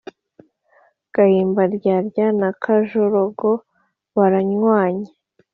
Gahimandyadya 1.13 2.27
na 2.39 2.49
Kajogora 2.61 3.53
baranywanye. 4.15 5.09